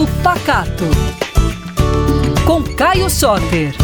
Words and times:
Papo 0.00 0.06
Pacato. 0.22 0.84
Com 2.46 2.62
Caio 2.74 3.10
Soter. 3.10 3.74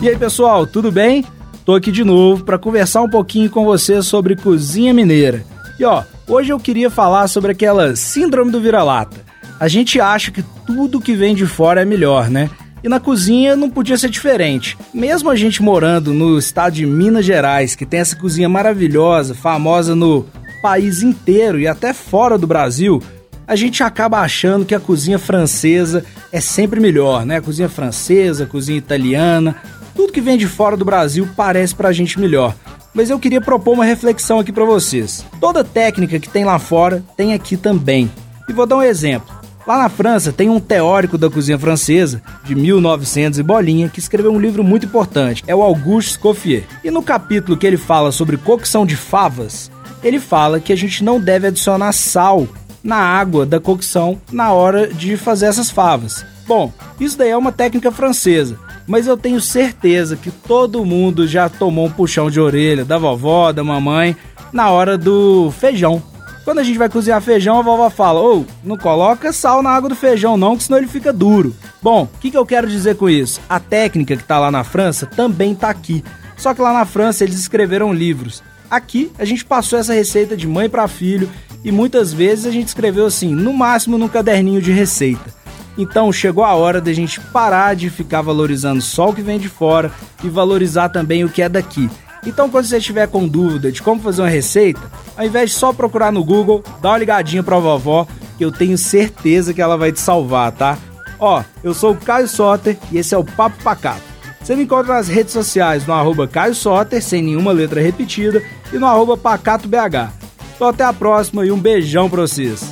E 0.00 0.08
aí, 0.08 0.16
pessoal, 0.16 0.66
tudo 0.66 0.90
bem? 0.90 1.24
Tô 1.64 1.76
aqui 1.76 1.92
de 1.92 2.02
novo 2.02 2.44
para 2.44 2.58
conversar 2.58 3.02
um 3.02 3.08
pouquinho 3.08 3.48
com 3.50 3.64
você 3.64 4.02
sobre 4.02 4.34
cozinha 4.34 4.92
mineira. 4.92 5.44
E 5.78 5.84
ó, 5.84 6.02
hoje 6.26 6.52
eu 6.52 6.58
queria 6.58 6.90
falar 6.90 7.28
sobre 7.28 7.52
aquela 7.52 7.94
síndrome 7.94 8.50
do 8.50 8.60
vira-lata. 8.60 9.20
A 9.60 9.68
gente 9.68 10.00
acha 10.00 10.32
que 10.32 10.42
tudo 10.66 11.00
que 11.00 11.14
vem 11.14 11.36
de 11.36 11.46
fora 11.46 11.82
é 11.82 11.84
melhor, 11.84 12.28
né? 12.28 12.50
E 12.82 12.88
na 12.88 12.98
cozinha 12.98 13.54
não 13.54 13.70
podia 13.70 13.96
ser 13.96 14.10
diferente. 14.10 14.76
Mesmo 14.92 15.30
a 15.30 15.36
gente 15.36 15.62
morando 15.62 16.12
no 16.12 16.38
estado 16.38 16.74
de 16.74 16.86
Minas 16.86 17.24
Gerais, 17.24 17.74
que 17.74 17.86
tem 17.86 18.00
essa 18.00 18.16
cozinha 18.16 18.48
maravilhosa, 18.48 19.34
famosa 19.34 19.94
no 19.94 20.26
país 20.60 21.02
inteiro 21.02 21.60
e 21.60 21.66
até 21.66 21.92
fora 21.92 22.36
do 22.36 22.46
Brasil, 22.46 23.02
a 23.46 23.56
gente 23.56 23.82
acaba 23.82 24.20
achando 24.20 24.64
que 24.64 24.74
a 24.74 24.80
cozinha 24.80 25.18
francesa 25.18 26.04
é 26.32 26.40
sempre 26.40 26.80
melhor, 26.80 27.26
né? 27.26 27.36
A 27.36 27.42
cozinha 27.42 27.68
francesa, 27.68 28.44
a 28.44 28.46
cozinha 28.46 28.78
italiana, 28.78 29.56
tudo 29.94 30.12
que 30.12 30.20
vem 30.20 30.38
de 30.38 30.46
fora 30.46 30.76
do 30.76 30.84
Brasil 30.84 31.28
parece 31.36 31.74
pra 31.74 31.92
gente 31.92 32.18
melhor. 32.18 32.54
Mas 32.94 33.10
eu 33.10 33.18
queria 33.18 33.40
propor 33.40 33.72
uma 33.74 33.84
reflexão 33.84 34.38
aqui 34.38 34.52
para 34.52 34.64
vocês. 34.64 35.24
Toda 35.40 35.64
técnica 35.64 36.18
que 36.18 36.28
tem 36.28 36.44
lá 36.44 36.58
fora 36.58 37.02
tem 37.16 37.32
aqui 37.32 37.56
também. 37.56 38.10
E 38.48 38.52
vou 38.52 38.66
dar 38.66 38.76
um 38.76 38.82
exemplo. 38.82 39.31
Lá 39.66 39.78
na 39.78 39.88
França 39.88 40.32
tem 40.32 40.50
um 40.50 40.58
teórico 40.58 41.16
da 41.16 41.30
cozinha 41.30 41.58
francesa, 41.58 42.20
de 42.44 42.54
1900 42.54 43.38
e 43.38 43.42
bolinha, 43.42 43.88
que 43.88 44.00
escreveu 44.00 44.32
um 44.32 44.40
livro 44.40 44.64
muito 44.64 44.86
importante, 44.86 45.44
é 45.46 45.54
o 45.54 45.62
Auguste 45.62 46.12
Escoffier. 46.12 46.64
E 46.82 46.90
no 46.90 47.02
capítulo 47.02 47.56
que 47.56 47.66
ele 47.66 47.76
fala 47.76 48.10
sobre 48.10 48.36
cocção 48.36 48.84
de 48.84 48.96
favas, 48.96 49.70
ele 50.02 50.18
fala 50.18 50.58
que 50.58 50.72
a 50.72 50.76
gente 50.76 51.04
não 51.04 51.20
deve 51.20 51.46
adicionar 51.46 51.92
sal 51.92 52.48
na 52.82 52.96
água 52.96 53.46
da 53.46 53.60
cocção 53.60 54.20
na 54.32 54.52
hora 54.52 54.88
de 54.88 55.16
fazer 55.16 55.46
essas 55.46 55.70
favas. 55.70 56.26
Bom, 56.44 56.72
isso 56.98 57.16
daí 57.16 57.30
é 57.30 57.36
uma 57.36 57.52
técnica 57.52 57.92
francesa, 57.92 58.58
mas 58.84 59.06
eu 59.06 59.16
tenho 59.16 59.40
certeza 59.40 60.16
que 60.16 60.32
todo 60.32 60.84
mundo 60.84 61.24
já 61.26 61.48
tomou 61.48 61.86
um 61.86 61.90
puxão 61.90 62.28
de 62.28 62.40
orelha 62.40 62.84
da 62.84 62.98
vovó, 62.98 63.52
da 63.52 63.62
mamãe, 63.62 64.16
na 64.52 64.70
hora 64.70 64.98
do 64.98 65.52
feijão. 65.52 66.02
Quando 66.44 66.58
a 66.58 66.64
gente 66.64 66.78
vai 66.78 66.88
cozinhar 66.88 67.20
feijão, 67.22 67.58
a 67.58 67.62
vovó 67.62 67.88
fala: 67.88 68.20
Ô, 68.20 68.40
oh, 68.40 68.44
não 68.64 68.76
coloca 68.76 69.32
sal 69.32 69.62
na 69.62 69.70
água 69.70 69.88
do 69.88 69.94
feijão, 69.94 70.36
não, 70.36 70.56
que 70.56 70.64
senão 70.64 70.78
ele 70.78 70.88
fica 70.88 71.12
duro. 71.12 71.54
Bom, 71.80 72.04
o 72.04 72.18
que, 72.18 72.30
que 72.30 72.36
eu 72.36 72.46
quero 72.46 72.68
dizer 72.68 72.96
com 72.96 73.08
isso? 73.08 73.40
A 73.48 73.60
técnica 73.60 74.16
que 74.16 74.24
tá 74.24 74.38
lá 74.38 74.50
na 74.50 74.64
França 74.64 75.06
também 75.06 75.54
tá 75.54 75.68
aqui. 75.70 76.02
Só 76.36 76.52
que 76.52 76.60
lá 76.60 76.72
na 76.72 76.84
França 76.84 77.22
eles 77.22 77.38
escreveram 77.38 77.92
livros. 77.92 78.42
Aqui 78.68 79.12
a 79.18 79.24
gente 79.24 79.44
passou 79.44 79.78
essa 79.78 79.92
receita 79.92 80.36
de 80.36 80.48
mãe 80.48 80.68
para 80.68 80.88
filho 80.88 81.30
e 81.64 81.70
muitas 81.70 82.12
vezes 82.12 82.46
a 82.46 82.50
gente 82.50 82.68
escreveu 82.68 83.06
assim, 83.06 83.32
no 83.32 83.52
máximo 83.52 83.96
num 83.96 84.08
caderninho 84.08 84.60
de 84.60 84.72
receita. 84.72 85.42
Então 85.78 86.12
chegou 86.12 86.42
a 86.42 86.54
hora 86.54 86.80
da 86.80 86.92
gente 86.92 87.20
parar 87.20 87.76
de 87.76 87.88
ficar 87.88 88.20
valorizando 88.20 88.82
só 88.82 89.10
o 89.10 89.14
que 89.14 89.22
vem 89.22 89.38
de 89.38 89.48
fora 89.48 89.92
e 90.24 90.28
valorizar 90.28 90.88
também 90.88 91.24
o 91.24 91.28
que 91.28 91.42
é 91.42 91.48
daqui. 91.48 91.88
Então, 92.24 92.48
quando 92.48 92.66
você 92.66 92.78
estiver 92.78 93.08
com 93.08 93.26
dúvida 93.26 93.72
de 93.72 93.82
como 93.82 94.00
fazer 94.00 94.22
uma 94.22 94.28
receita, 94.28 94.80
ao 95.16 95.26
invés 95.26 95.50
de 95.50 95.56
só 95.56 95.72
procurar 95.72 96.12
no 96.12 96.24
Google, 96.24 96.62
dá 96.80 96.90
uma 96.90 96.98
ligadinha 96.98 97.42
pra 97.42 97.58
vovó, 97.58 98.06
que 98.38 98.44
eu 98.44 98.52
tenho 98.52 98.78
certeza 98.78 99.52
que 99.52 99.60
ela 99.60 99.76
vai 99.76 99.90
te 99.90 100.00
salvar, 100.00 100.52
tá? 100.52 100.78
Ó, 101.18 101.42
eu 101.62 101.74
sou 101.74 101.92
o 101.92 101.96
Caio 101.96 102.28
Soter 102.28 102.76
e 102.90 102.98
esse 102.98 103.14
é 103.14 103.18
o 103.18 103.24
Papo 103.24 103.62
Pacato. 103.62 104.02
Você 104.40 104.56
me 104.56 104.64
encontra 104.64 104.94
nas 104.94 105.08
redes 105.08 105.32
sociais 105.32 105.86
no 105.86 105.92
arroba 105.92 106.26
Caio 106.26 106.54
Soter, 106.54 107.02
sem 107.02 107.22
nenhuma 107.22 107.52
letra 107.52 107.80
repetida, 107.80 108.42
e 108.72 108.78
no 108.78 108.86
arroba 108.86 109.16
PacatoBH. 109.16 110.12
Então 110.54 110.68
até 110.68 110.84
a 110.84 110.92
próxima 110.92 111.44
e 111.44 111.52
um 111.52 111.58
beijão 111.58 112.08
pra 112.08 112.22
vocês. 112.22 112.64